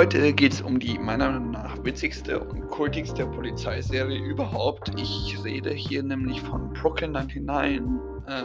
Heute 0.00 0.32
geht 0.32 0.54
es 0.54 0.62
um 0.62 0.80
die 0.80 0.98
meiner 0.98 1.30
Meinung 1.30 1.50
nach 1.50 1.84
witzigste 1.84 2.40
und 2.40 2.68
kultigste 2.68 3.26
Polizeiserie 3.26 4.18
überhaupt. 4.18 4.90
Ich 4.98 5.36
rede 5.44 5.72
hier 5.72 6.02
nämlich 6.02 6.40
von 6.40 6.72
Brooklyn 6.72 7.12
99, 7.12 7.82
äh, 8.26 8.44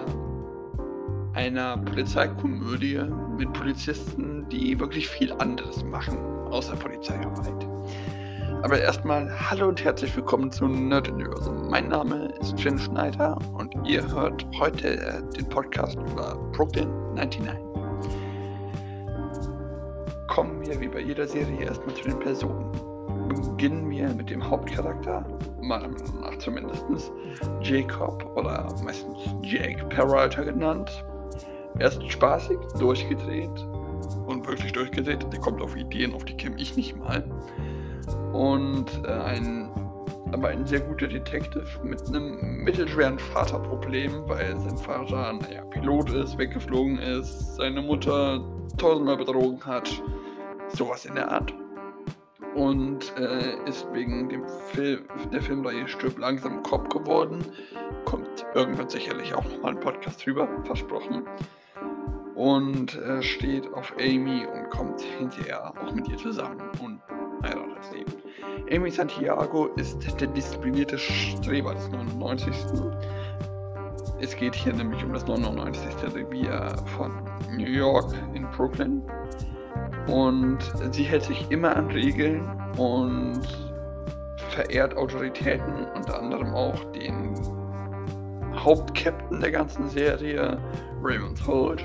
einer 1.34 1.78
Polizeikomödie 1.78 3.00
mit 3.38 3.54
Polizisten, 3.54 4.46
die 4.50 4.78
wirklich 4.78 5.08
viel 5.08 5.32
anderes 5.32 5.82
machen, 5.86 6.18
außer 6.52 6.76
Polizeiarbeit. 6.76 7.66
Aber 8.62 8.78
erstmal 8.78 9.32
hallo 9.50 9.70
und 9.70 9.82
herzlich 9.82 10.14
willkommen 10.14 10.52
zu 10.52 10.68
Nerd 10.68 11.08
Universum. 11.08 11.70
Mein 11.70 11.88
Name 11.88 12.34
ist 12.42 12.60
Finn 12.60 12.78
Schneider 12.78 13.38
und 13.54 13.74
ihr 13.88 14.06
hört 14.14 14.46
heute 14.60 15.00
äh, 15.00 15.22
den 15.38 15.48
Podcast 15.48 15.98
über 16.12 16.36
Brooklyn 16.52 16.90
99. 17.14 17.75
Wir 20.66 20.82
wie 20.82 20.88
bei 20.88 21.00
jeder 21.00 21.28
Serie 21.28 21.66
erstmal 21.66 21.94
zu 21.94 22.06
den 22.06 22.20
Personen. 22.20 22.72
Beginnen 23.52 23.88
wir 23.88 24.10
mit 24.10 24.32
dem 24.32 24.50
Hauptcharakter, 24.50 25.24
meiner 25.62 25.88
Meinung 25.88 26.22
nach 26.22 26.38
zumindest, 26.40 27.12
Jacob 27.62 28.26
oder 28.36 28.74
meistens 28.84 29.18
Jake 29.44 29.86
Peralta 29.90 30.42
genannt. 30.42 31.06
Er 31.78 31.90
ist 31.90 32.12
spaßig, 32.12 32.58
durchgedreht 32.80 33.68
und 34.26 34.48
wirklich 34.48 34.72
durchgedreht. 34.72 35.32
Der 35.32 35.40
kommt 35.40 35.62
auf 35.62 35.76
Ideen, 35.76 36.16
auf 36.16 36.26
die 36.26 36.36
käme 36.36 36.60
ich 36.60 36.76
nicht 36.76 36.98
mal 36.98 37.24
und 38.34 38.88
äh, 39.06 39.12
ein 39.12 39.70
aber 40.32 40.48
ein 40.50 40.66
sehr 40.66 40.80
guter 40.80 41.08
Detective 41.08 41.66
mit 41.84 42.06
einem 42.08 42.64
mittelschweren 42.64 43.20
Vaterproblem, 43.20 44.28
weil 44.28 44.60
sein 44.60 44.78
Vater, 44.78 45.34
naja, 45.34 45.64
Pilot 45.66 46.12
ist, 46.12 46.38
weggeflogen 46.38 46.98
ist, 46.98 47.56
seine 47.56 47.82
Mutter 47.82 48.44
tausendmal 48.78 49.18
betrogen 49.18 49.64
hat, 49.64 50.02
sowas 50.76 51.06
in 51.06 51.16
der 51.16 51.32
Art. 51.32 51.54
Und 52.56 53.14
äh, 53.18 53.58
ist 53.68 53.86
wegen 53.92 54.30
dem 54.30 54.46
Film, 54.72 55.04
der 55.34 55.42
Filmreihe 55.42 55.88
Stirb 55.88 56.18
langsam 56.18 56.64
Kopf 56.64 56.88
geworden. 56.90 57.44
Kommt 58.06 58.46
irgendwann 58.54 58.90
sicherlich 58.90 59.34
auch 59.34 59.44
nochmal 59.44 59.74
ein 59.74 59.80
Podcast 59.80 60.26
drüber, 60.26 60.48
versprochen. 60.64 61.26
Und 62.36 62.96
äh, 62.96 63.22
steht 63.22 63.74
auf 63.74 63.94
Amy 64.00 64.46
und 64.46 64.70
kommt 64.70 65.02
hinterher 65.02 65.72
auch 65.72 65.94
mit 65.94 66.08
ihr 66.08 66.18
zusammen 66.18 66.62
und 66.82 67.02
heiratet 67.44 67.84
sie. 67.92 68.76
Amy 68.76 68.90
Santiago 68.90 69.68
ist 69.76 70.00
der 70.20 70.28
disziplinierte 70.28 70.98
Streber 70.98 71.74
des 71.74 71.90
99. 71.90 72.54
Es 74.22 74.36
geht 74.36 74.56
hier 74.56 74.74
nämlich 74.74 75.04
um 75.04 75.14
das 75.14 75.28
99. 75.28 75.82
Revier 76.16 76.76
von 76.98 77.12
New 77.52 77.70
York 77.70 78.14
in 78.34 78.48
Brooklyn. 78.52 79.04
Und 80.08 80.60
sie 80.92 81.04
hält 81.04 81.24
sich 81.24 81.50
immer 81.50 81.76
an 81.76 81.88
Regeln 81.88 82.42
und 82.78 83.42
verehrt 84.50 84.96
Autoritäten, 84.96 85.88
unter 85.96 86.20
anderem 86.20 86.54
auch 86.54 86.84
den 86.92 87.34
Hauptkapitän 88.56 89.42
der 89.42 89.52
ganzen 89.52 89.90
Serie, 89.90 90.58
Raymond 91.04 91.46
Holt, 91.46 91.84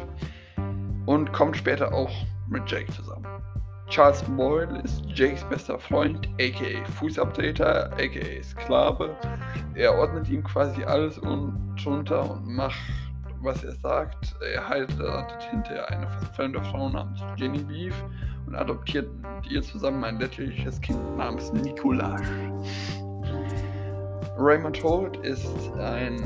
und 1.07 1.33
kommt 1.33 1.57
später 1.57 1.93
auch 1.93 2.11
mit 2.49 2.71
Jake 2.71 2.93
zusammen. 2.93 3.27
Charles 3.89 4.23
Boyle 4.37 4.81
ist 4.85 5.03
Jakes 5.15 5.43
bester 5.45 5.77
Freund, 5.77 6.29
aka 6.41 6.85
Fußabtreter, 6.99 7.91
aka 7.95 8.43
Sklave. 8.43 9.17
Er 9.75 9.93
ordnet 9.99 10.29
ihm 10.29 10.45
quasi 10.45 10.85
alles 10.85 11.19
und 11.19 11.75
drunter 11.83 12.31
und 12.31 12.47
macht, 12.47 12.79
was 13.43 13.65
er 13.65 13.75
sagt. 13.77 14.37
Er 14.55 14.69
heiratet 14.69 15.43
hinterher 15.51 15.89
eine 15.91 16.07
fremde 16.35 16.63
Frau 16.65 16.89
namens 16.89 17.21
Jenny 17.37 17.59
Beef 17.59 17.95
und 18.47 18.55
adoptiert 18.55 19.09
mit 19.15 19.51
ihr 19.51 19.63
zusammen 19.63 20.05
ein 20.05 20.19
lächerliches 20.19 20.81
Kind 20.81 21.17
namens 21.17 21.53
Nicolas. 21.53 22.23
Raymond 24.39 24.83
Holt 24.83 25.17
ist 25.19 25.73
ein 25.79 26.21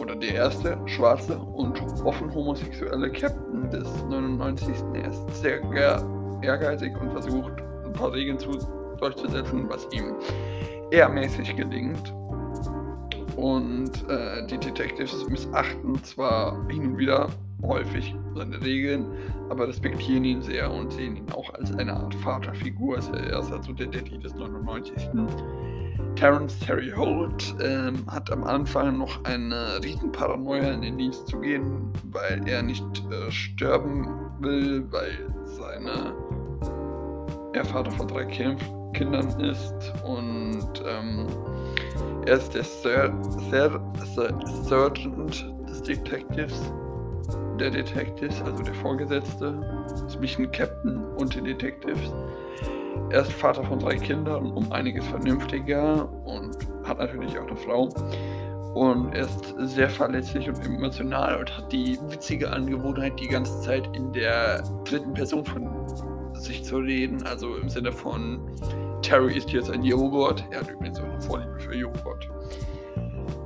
oder 0.00 0.16
der 0.16 0.34
erste 0.34 0.78
schwarze 0.86 1.38
und 1.38 1.80
offen 2.04 2.32
homosexuelle 2.34 3.10
Captain 3.10 3.70
des 3.70 3.88
99. 4.04 4.74
Er 4.94 5.08
ist 5.08 5.42
sehr 5.42 5.60
ehrgeizig 6.42 6.96
und 7.00 7.12
versucht, 7.12 7.52
ein 7.84 7.92
paar 7.92 8.12
Regeln 8.12 8.38
zu, 8.38 8.50
durchzusetzen, 8.98 9.68
was 9.68 9.86
ihm 9.92 10.14
eher 10.90 11.08
mäßig 11.08 11.56
gelingt. 11.56 12.14
Und 13.36 14.08
äh, 14.08 14.46
die 14.46 14.58
Detectives 14.58 15.28
missachten 15.28 16.02
zwar 16.02 16.66
hin 16.68 16.86
und 16.86 16.98
wieder 16.98 17.28
häufig 17.62 18.14
seine 18.34 18.60
Regeln, 18.62 19.06
aber 19.50 19.68
respektieren 19.68 20.24
ihn 20.24 20.42
sehr 20.42 20.70
und 20.70 20.92
sehen 20.92 21.16
ihn 21.16 21.30
auch 21.32 21.52
als 21.54 21.74
eine 21.76 21.94
Art 21.94 22.14
Vaterfigur. 22.14 22.96
Er 22.96 23.40
ist 23.40 23.52
also 23.52 23.72
der 23.72 23.86
Daddy 23.86 24.18
des 24.18 24.34
99. 24.34 25.10
Terence 26.16 26.58
Terry 26.60 26.90
Holt 26.96 27.54
ähm, 27.60 28.02
hat 28.06 28.32
am 28.32 28.42
Anfang 28.44 28.96
noch 28.96 29.22
eine 29.24 29.78
Riesenparanoia 29.84 30.72
in 30.72 30.80
den 30.80 30.98
Dienst 30.98 31.28
zu 31.28 31.38
gehen, 31.40 31.92
weil 32.10 32.40
er 32.48 32.62
nicht 32.62 32.84
äh, 33.10 33.30
sterben 33.30 34.08
will, 34.40 34.86
weil 34.90 35.30
seine 35.44 36.14
er 37.52 37.64
Vater 37.64 37.90
von 37.90 38.08
drei 38.08 38.24
kind 38.24 38.62
Kindern 38.96 39.28
ist 39.40 39.92
und 40.04 40.82
ähm, 40.86 41.26
er 42.24 42.38
ist 42.38 42.54
der 42.54 42.64
Sir, 42.64 43.12
Sir, 43.50 43.80
Sir, 44.14 44.38
Sergeant 44.64 45.46
des 45.68 45.82
Detectives, 45.82 46.72
der 47.60 47.70
Detectives, 47.70 48.40
also 48.42 48.62
der 48.62 48.74
Vorgesetzte, 48.74 49.54
zwischen 50.08 50.50
Captain 50.50 51.04
und 51.18 51.34
den 51.34 51.44
Detectives. 51.44 52.10
Er 53.10 53.20
ist 53.20 53.32
Vater 53.32 53.62
von 53.64 53.78
drei 53.78 53.96
Kindern, 53.96 54.50
um 54.52 54.72
einiges 54.72 55.06
vernünftiger 55.06 56.08
und 56.24 56.56
hat 56.84 56.98
natürlich 56.98 57.38
auch 57.38 57.46
eine 57.46 57.56
Frau. 57.56 57.88
Und 58.74 59.12
er 59.14 59.22
ist 59.22 59.54
sehr 59.58 59.90
verletzlich 59.90 60.48
und 60.48 60.64
emotional 60.64 61.38
und 61.38 61.56
hat 61.56 61.70
die 61.70 61.98
witzige 62.08 62.50
Angewohnheit, 62.50 63.12
die 63.20 63.28
ganze 63.28 63.60
Zeit 63.60 63.88
in 63.94 64.12
der 64.12 64.62
dritten 64.84 65.12
Person 65.14 65.44
von 65.44 65.70
sich 66.34 66.64
zu 66.64 66.78
reden. 66.78 67.22
Also 67.24 67.56
im 67.56 67.68
Sinne 67.68 67.92
von 67.92 68.40
Terry 69.06 69.36
ist 69.36 69.52
jetzt 69.52 69.70
ein 69.70 69.84
Joghurt. 69.84 70.44
Er 70.50 70.62
hat 70.62 70.68
übrigens 70.68 70.98
auch 70.98 71.04
eine 71.04 71.20
Vorliebe 71.20 71.60
für 71.60 71.76
Joghurt. 71.76 72.28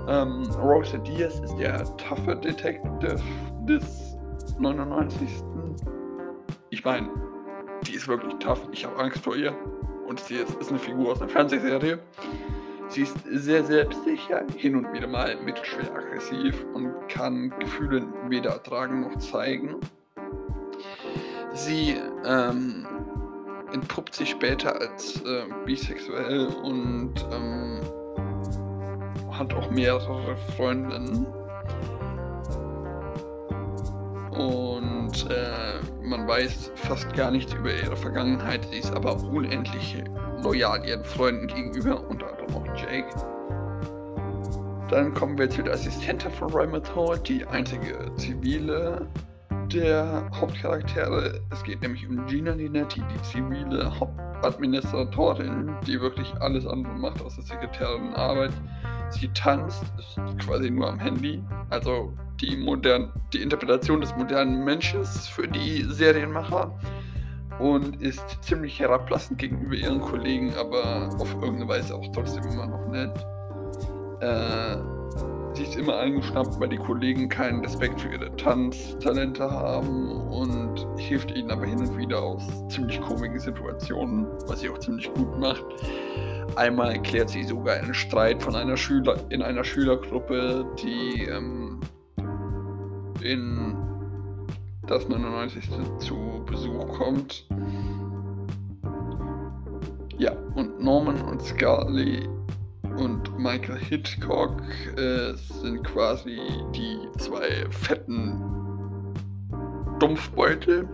Ähm, 0.09 0.50
Rosa 0.59 0.97
Diaz 0.97 1.38
ist 1.41 1.54
der 1.59 1.84
taffe 1.98 2.34
Detective 2.34 3.21
des 3.69 4.16
99. 4.59 5.28
Ich 6.70 6.82
meine, 6.82 7.10
die 7.87 7.93
ist 7.93 8.09
wirklich 8.09 8.32
tough. 8.37 8.66
Ich 8.72 8.87
habe 8.87 8.99
Angst 8.99 9.19
vor 9.22 9.37
ihr. 9.37 9.54
Und 10.06 10.19
sie 10.20 10.37
ist, 10.37 10.54
ist 10.54 10.70
eine 10.70 10.78
Figur 10.78 11.12
aus 11.12 11.20
einer 11.20 11.31
Fernsehserie. 11.31 11.99
Sie 12.88 13.03
ist 13.03 13.19
sehr 13.31 13.62
selbstsicher, 13.62 14.47
hin 14.56 14.76
und 14.76 14.91
wieder 14.94 15.09
mal 15.09 15.37
mittelschwer 15.44 15.94
aggressiv 15.94 16.65
und 16.72 16.91
kann 17.09 17.53
Gefühle 17.59 18.06
weder 18.28 18.53
ertragen 18.53 19.03
noch 19.03 19.19
zeigen. 19.19 19.76
Sie 21.53 21.97
ähm, 22.25 22.87
entpuppt 23.72 24.14
sich 24.14 24.31
später 24.31 24.81
als 24.81 25.20
äh, 25.22 25.44
bisexuell 25.64 26.47
und 26.62 27.14
ähm, 27.32 27.81
hat 29.31 29.53
auch 29.54 29.70
mehrere 29.70 30.36
Freundinnen. 30.56 31.26
Und 34.32 35.28
äh, 35.31 35.81
man 36.03 36.26
weiß 36.26 36.72
fast 36.75 37.12
gar 37.14 37.31
nichts 37.31 37.53
über 37.54 37.72
ihre 37.72 37.97
Vergangenheit. 37.97 38.66
Sie 38.70 38.78
ist 38.78 38.94
aber 38.94 39.22
unendlich 39.22 40.02
loyal 40.42 40.87
ihren 40.87 41.04
Freunden 41.04 41.47
gegenüber, 41.48 42.08
unter 42.08 42.28
anderem 42.28 42.54
auch 42.56 42.66
Jake. 42.76 43.08
Dann 44.88 45.14
kommen 45.14 45.38
wir 45.38 45.48
zu 45.48 45.62
der 45.62 45.75
Assistentin 45.75 46.31
von 46.32 46.52
Hall, 46.52 47.19
die 47.20 47.47
einzige 47.47 48.12
zivile 48.16 49.06
der 49.72 50.28
Hauptcharaktere. 50.34 51.40
Es 51.50 51.62
geht 51.62 51.82
nämlich 51.82 52.06
um 52.08 52.26
Gina 52.26 52.52
Linetti, 52.52 53.02
die 53.14 53.22
zivile 53.22 53.99
Hauptadministratorin, 53.99 55.75
die 55.87 56.00
wirklich 56.00 56.32
alles 56.40 56.67
andere 56.67 56.94
macht 56.94 57.22
außer 57.22 57.43
Sekretärin 57.43 58.14
Arbeit. 58.14 58.52
Sie 59.11 59.28
tanzt, 59.28 59.84
ist 59.99 60.19
quasi 60.38 60.70
nur 60.70 60.88
am 60.88 60.99
Handy. 60.99 61.43
Also 61.70 62.12
die, 62.40 62.56
modern, 62.56 63.12
die 63.32 63.43
Interpretation 63.43 64.00
des 64.00 64.14
modernen 64.17 64.64
Menschen 64.64 65.05
für 65.05 65.46
die 65.46 65.82
Serienmacher 65.84 66.73
und 67.58 68.00
ist 68.00 68.43
ziemlich 68.43 68.78
herablassend 68.81 69.38
gegenüber 69.38 69.75
ihren 69.75 70.00
Kollegen, 70.00 70.52
aber 70.55 71.11
auf 71.19 71.32
irgendeine 71.34 71.69
Weise 71.69 71.94
auch 71.94 72.06
trotzdem 72.12 72.44
immer 72.44 72.66
noch 72.66 72.88
nett. 72.88 73.26
Äh, 74.20 75.00
sie 75.55 75.64
ist 75.64 75.76
immer 75.76 75.99
eingeschnappt, 75.99 76.61
weil 76.61 76.69
die 76.69 76.76
Kollegen 76.76 77.29
keinen 77.29 77.61
Respekt 77.64 78.00
für 78.00 78.12
ihre 78.12 78.35
Tanztalente 78.37 79.50
haben 79.50 80.11
und 80.11 80.87
hilft 80.99 81.31
ihnen 81.32 81.50
aber 81.50 81.67
hin 81.67 81.79
und 81.79 81.97
wieder 81.97 82.23
aus 82.23 82.43
ziemlich 82.69 83.00
komischen 83.00 83.38
Situationen, 83.38 84.26
was 84.47 84.61
sie 84.61 84.70
auch 84.70 84.79
ziemlich 84.79 85.12
gut 85.14 85.38
macht. 85.38 85.64
Einmal 86.56 86.93
erklärt 86.93 87.31
sie 87.31 87.44
sogar 87.44 87.76
einen 87.76 87.94
Streit 87.94 88.43
von 88.43 88.55
einer 88.55 88.76
Schüler 88.76 89.17
in 89.31 89.43
einer 89.43 89.64
Schülergruppe, 89.64 90.67
die 90.82 91.25
ähm, 91.25 91.81
in 93.23 93.76
das 94.87 95.08
99. 95.08 95.70
zu 95.99 96.44
Besuch 96.47 96.88
kommt. 96.99 97.47
ja, 100.20 100.32
und 100.55 100.82
Norman 100.82 101.20
und 101.23 101.41
Scully 101.41 102.29
und 103.00 103.38
Michael 103.38 103.79
Hitchcock 103.79 104.62
äh, 104.97 105.32
sind 105.35 105.82
quasi 105.85 106.38
die 106.75 106.99
zwei 107.19 107.67
fetten 107.70 108.44
Dumpfbeutel 109.99 110.88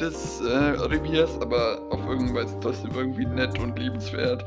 des 0.00 0.40
äh, 0.40 0.52
Reviers, 0.52 1.38
aber 1.40 1.80
auf 1.90 2.00
irgendeine 2.08 2.40
Weise 2.40 2.56
trotzdem 2.60 2.92
irgendwie 2.94 3.26
nett 3.26 3.58
und 3.58 3.78
liebenswert. 3.78 4.44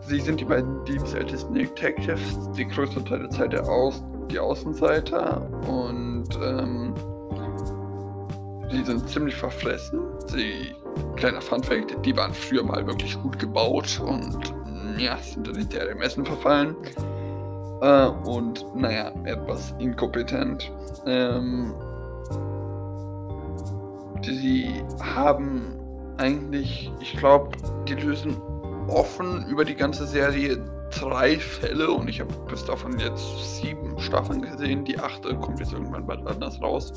Sie 0.00 0.20
sind 0.20 0.40
die 0.40 0.44
beiden 0.44 0.84
dienstältesten 0.84 1.54
Detectives, 1.54 2.50
die 2.56 2.66
größte 2.66 3.04
Teil 3.04 3.20
der 3.20 3.30
Zeit 3.30 3.52
der 3.52 3.68
Aus 3.68 4.02
die 4.30 4.38
Außenseiter 4.38 5.42
und 5.68 6.28
ähm, 6.42 6.94
die 8.72 8.82
sind 8.84 9.08
ziemlich 9.08 9.34
verfressen. 9.34 10.00
Sie, 10.26 10.74
kleiner 11.16 11.40
Funfact, 11.40 12.04
die 12.04 12.16
waren 12.16 12.32
früher 12.32 12.64
mal 12.64 12.86
wirklich 12.86 13.20
gut 13.20 13.38
gebaut 13.38 14.00
und 14.04 14.54
ja, 14.98 15.16
sind 15.18 15.46
dann 15.46 15.56
hinterher 15.56 15.88
dem 15.88 16.02
Essen 16.02 16.24
verfallen. 16.24 16.76
Äh, 17.80 18.06
und 18.28 18.64
naja, 18.74 19.12
etwas 19.24 19.74
inkompetent. 19.78 20.70
Ähm, 21.06 21.74
sie 24.22 24.82
haben 25.00 25.78
eigentlich, 26.18 26.90
ich 27.00 27.16
glaube, 27.16 27.50
die 27.88 27.94
lösen 27.94 28.36
offen 28.88 29.46
über 29.48 29.64
die 29.64 29.74
ganze 29.74 30.06
Serie 30.06 30.58
drei 30.90 31.38
Fälle 31.38 31.90
und 31.90 32.08
ich 32.08 32.20
habe 32.20 32.32
bis 32.48 32.64
davon 32.64 32.98
jetzt 32.98 33.60
sieben 33.60 33.98
Staffeln 33.98 34.42
gesehen. 34.42 34.84
Die 34.84 34.98
achte 34.98 35.34
kommt 35.36 35.58
jetzt 35.60 35.72
irgendwann 35.72 36.06
bald 36.06 36.26
anders 36.26 36.60
raus. 36.60 36.92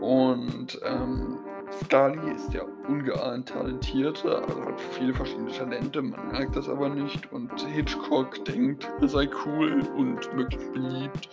Und 0.00 0.80
ähm, 0.84 1.35
Scully 1.84 2.32
ist 2.34 2.52
ja 2.52 2.62
ungeahnt 2.88 3.48
talentierte, 3.48 4.38
also 4.38 4.64
hat 4.64 4.80
viele 4.92 5.12
verschiedene 5.14 5.50
Talente, 5.50 6.02
man 6.02 6.28
merkt 6.32 6.56
das 6.56 6.68
aber 6.68 6.88
nicht. 6.88 7.30
Und 7.32 7.52
Hitchcock 7.66 8.44
denkt, 8.44 8.88
er 9.00 9.08
sei 9.08 9.28
cool 9.44 9.82
und 9.96 10.34
möglichst 10.34 10.72
beliebt, 10.72 11.28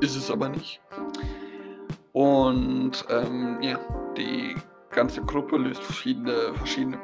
ist 0.00 0.16
es 0.16 0.30
aber 0.30 0.48
nicht. 0.48 0.80
Und 2.12 3.04
ähm, 3.10 3.58
ja, 3.60 3.78
die 4.16 4.54
ganze 4.90 5.20
Gruppe 5.22 5.56
löst 5.56 5.82
verschiedene, 5.82 6.54
verschiedene 6.54 6.98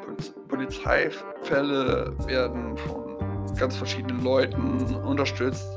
Polizeifälle, 0.49 2.15
werden 2.27 2.77
von 2.77 3.17
ganz 3.59 3.77
verschiedenen 3.77 4.23
Leuten 4.23 4.94
unterstützt. 5.05 5.69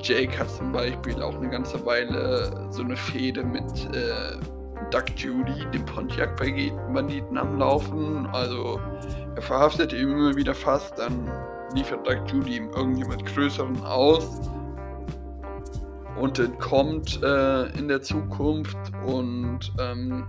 Jake 0.00 0.38
hat 0.38 0.50
zum 0.50 0.72
Beispiel 0.72 1.22
auch 1.22 1.36
eine 1.36 1.48
ganze 1.48 1.84
Weile 1.86 2.68
so 2.70 2.82
eine 2.82 2.96
Fehde 2.96 3.44
mit 3.44 3.88
äh, 3.94 4.36
Duck 4.90 5.04
Judy, 5.16 5.66
dem 5.72 5.84
Pontiac-Banditen 5.84 7.36
am 7.36 7.58
Laufen. 7.58 8.26
Also 8.26 8.80
er 9.34 9.42
verhaftet 9.42 9.92
ihn 9.92 10.10
immer 10.10 10.36
wieder 10.36 10.54
fast, 10.54 10.98
dann 10.98 11.30
liefert 11.74 12.06
Duck 12.06 12.30
Judy 12.30 12.56
ihm 12.56 12.70
irgendjemand 12.70 13.24
Größeren 13.26 13.82
aus 13.84 14.40
und 16.16 16.38
entkommt 16.38 17.22
äh, 17.22 17.66
in 17.78 17.88
der 17.88 18.02
Zukunft 18.02 18.76
und 19.04 19.72
ähm, 19.78 20.24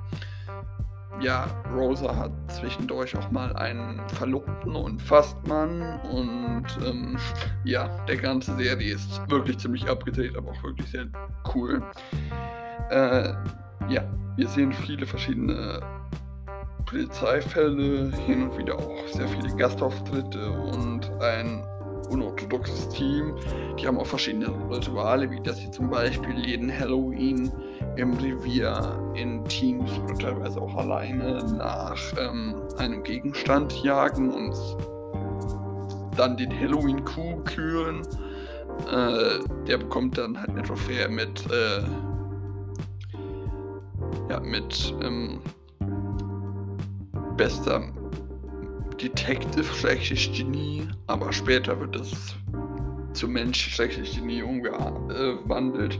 ja, 1.20 1.48
Rosa 1.74 2.16
hat 2.16 2.32
zwischendurch 2.50 3.18
auch 3.18 3.32
mal 3.32 3.56
einen 3.56 4.08
Verlobten 4.10 4.76
und 4.76 5.02
Fastmann 5.02 6.00
und 6.12 6.66
ähm, 6.86 7.18
ja, 7.64 7.88
der 8.06 8.18
ganze 8.18 8.56
Serie 8.56 8.94
ist 8.94 9.20
wirklich 9.30 9.58
ziemlich 9.58 9.90
abgedreht, 9.90 10.38
aber 10.38 10.52
auch 10.52 10.64
wirklich 10.64 10.92
sehr 10.92 11.08
cool. 11.56 11.82
Äh, 12.90 13.34
ja, 13.90 14.04
wir 14.36 14.48
sehen 14.48 14.72
viele 14.72 15.06
verschiedene 15.06 15.80
Polizeifälle, 16.86 18.12
hin 18.26 18.50
und 18.50 18.58
wieder 18.58 18.76
auch 18.76 19.08
sehr 19.08 19.28
viele 19.28 19.54
Gastauftritte 19.56 20.52
und 20.52 21.12
ein 21.22 21.64
unorthodoxes 22.10 22.90
Team. 22.90 23.36
Die 23.78 23.88
haben 23.88 23.98
auch 23.98 24.06
verschiedene 24.06 24.48
Rituale, 24.70 25.30
wie 25.30 25.42
dass 25.42 25.58
sie 25.58 25.70
zum 25.72 25.90
Beispiel 25.90 26.38
jeden 26.46 26.72
Halloween 26.72 27.52
im 27.98 28.14
Revier 28.14 28.98
in 29.16 29.44
Teams 29.46 29.92
oder 30.04 30.18
teilweise 30.18 30.62
auch 30.62 30.76
alleine 30.76 31.44
nach 31.58 31.98
ähm, 32.18 32.56
einem 32.78 33.04
Gegenstand 33.04 33.84
jagen 33.84 34.32
und 34.34 34.56
dann 36.16 36.38
den 36.38 36.58
Halloween-Kuh 36.58 37.44
kühlen. 37.44 38.02
Äh, 38.92 39.40
der 39.68 39.78
bekommt 39.78 40.18
dann 40.18 40.40
halt 40.40 40.50
eine 40.50 40.62
Trophäe 40.64 41.10
mit, 41.10 41.46
äh, 41.52 41.82
ja, 44.30 44.40
mit 44.40 44.94
ähm, 45.02 45.40
bester 47.36 47.82
Detective-Genie, 49.02 50.88
aber 51.08 51.32
später 51.32 51.80
wird 51.80 51.96
es 51.96 52.36
zu 53.14 53.28
Mensch-Genie 53.28 54.44
umgewandelt. 54.44 56.00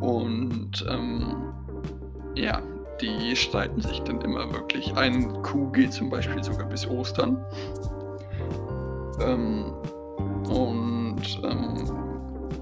Und 0.00 0.84
ähm, 0.88 1.52
ja, 2.34 2.60
die 3.00 3.36
streiten 3.36 3.80
sich 3.80 4.00
dann 4.00 4.20
immer 4.20 4.52
wirklich. 4.52 4.94
Ein 4.96 5.42
Kuh 5.42 5.70
geht 5.70 5.92
zum 5.92 6.10
Beispiel 6.10 6.42
sogar 6.42 6.68
bis 6.68 6.86
Ostern. 6.86 7.44
Ähm, 9.20 9.72
und 10.48 11.40
ähm, 11.44 12.11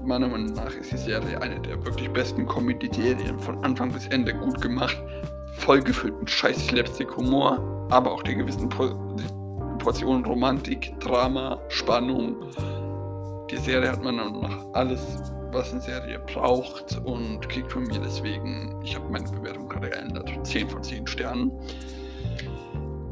meiner 0.05 0.27
Meinung 0.27 0.53
nach 0.53 0.73
ist 0.73 0.91
die 0.91 0.97
Serie 0.97 1.41
eine 1.41 1.59
der 1.59 1.83
wirklich 1.85 2.09
besten 2.11 2.47
Comedy-Serien 2.47 3.39
von 3.39 3.63
Anfang 3.63 3.91
bis 3.91 4.07
Ende 4.07 4.33
gut 4.33 4.61
gemacht. 4.61 5.01
Voll 5.57 5.81
gefüllt 5.81 6.19
mit 6.19 6.29
scheiß 6.29 6.67
Slapstick-Humor 6.67 7.71
aber 7.91 8.13
auch 8.13 8.23
die 8.23 8.35
gewissen 8.35 8.69
Portionen 9.79 10.25
Romantik, 10.25 10.97
Drama, 10.99 11.59
Spannung. 11.67 12.37
Die 13.49 13.57
Serie 13.57 13.91
hat 13.91 14.03
man 14.03 14.17
dann 14.17 14.33
noch 14.33 14.73
alles, 14.73 15.01
was 15.51 15.71
eine 15.73 15.81
Serie 15.81 16.19
braucht 16.19 16.97
und 17.03 17.47
kriegt 17.49 17.71
von 17.71 17.83
mir 17.83 17.99
deswegen, 17.99 18.73
ich 18.83 18.95
habe 18.95 19.09
meine 19.09 19.29
Bewertung 19.29 19.67
gerade 19.67 19.89
geändert, 19.89 20.31
10 20.43 20.69
von 20.69 20.81
10 20.81 21.05
Sternen. 21.05 21.51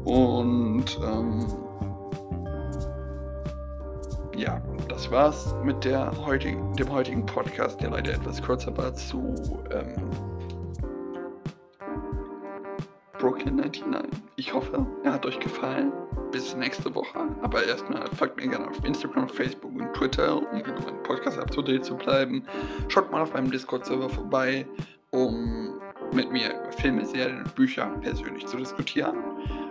Und 0.04 0.98
ähm, 1.04 1.46
ja, 4.34 4.62
das 5.00 5.10
war's 5.10 5.54
mit 5.64 5.82
der 5.82 6.12
heutigen, 6.26 6.76
dem 6.76 6.92
heutigen 6.92 7.24
Podcast, 7.24 7.80
der 7.80 7.88
leider 7.88 8.12
etwas 8.12 8.42
kürzer 8.42 8.76
war 8.76 8.92
zu 8.92 9.34
ähm, 9.70 9.94
Brooklyn 13.18 13.56
99. 13.56 14.10
Ich 14.36 14.52
hoffe, 14.52 14.84
er 15.02 15.14
hat 15.14 15.24
euch 15.24 15.40
gefallen. 15.40 15.90
Bis 16.32 16.54
nächste 16.54 16.94
Woche. 16.94 17.18
Aber 17.40 17.64
erstmal 17.64 18.06
folgt 18.08 18.36
mir 18.36 18.48
gerne 18.48 18.68
auf 18.68 18.84
Instagram, 18.84 19.26
Facebook 19.26 19.74
und 19.74 19.90
Twitter, 19.94 20.36
um 20.36 20.60
über 20.60 20.78
meinen 20.82 21.02
Podcast 21.02 21.38
up 21.38 21.50
to 21.50 21.62
date 21.62 21.82
zu 21.82 21.96
bleiben. 21.96 22.44
Schaut 22.88 23.10
mal 23.10 23.22
auf 23.22 23.32
meinem 23.32 23.50
Discord-Server 23.50 24.10
vorbei, 24.10 24.66
um 25.12 25.80
mit 26.12 26.30
mir 26.30 26.70
Filme, 26.76 27.06
Serien 27.06 27.38
und 27.38 27.54
Bücher 27.54 27.86
persönlich 28.02 28.46
zu 28.46 28.58
diskutieren. 28.58 29.16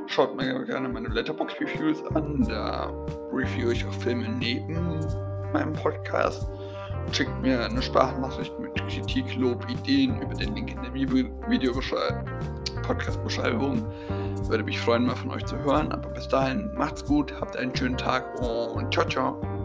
Schaut 0.10 0.36
mir 0.36 0.66
gerne 0.66 0.90
meine 0.90 1.08
Letterbox-Reviews 1.10 2.04
an. 2.16 2.44
Da 2.48 2.92
review 3.32 3.70
ich 3.70 3.86
auch 3.86 3.94
Filme 3.94 4.28
neben 4.28 5.00
meinem 5.54 5.74
Podcast. 5.74 6.48
Schickt 7.12 7.42
mir 7.42 7.64
eine 7.64 7.82
Sprachnachricht 7.82 8.58
mit 8.60 8.76
Kritik, 8.88 9.36
Lob, 9.36 9.66
Ideen 9.70 10.20
über 10.22 10.34
den 10.34 10.56
Link 10.56 10.72
in 10.72 10.82
der 10.82 10.94
Videobeschreibung 10.94 12.26
Podcast-Beschreibung. 12.82 13.86
Würde 14.48 14.64
mich 14.64 14.80
freuen, 14.80 15.06
mal 15.06 15.16
von 15.16 15.30
euch 15.30 15.46
zu 15.46 15.58
hören. 15.60 15.92
Aber 15.92 16.10
bis 16.10 16.28
dahin, 16.28 16.72
macht's 16.74 17.06
gut, 17.06 17.32
habt 17.40 17.56
einen 17.56 17.76
schönen 17.76 17.98
Tag 17.98 18.26
und 18.42 18.92
ciao, 18.92 19.08
ciao. 19.08 19.59